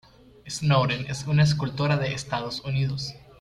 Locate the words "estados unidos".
2.15-3.13